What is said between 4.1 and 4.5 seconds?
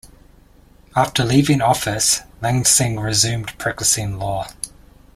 law.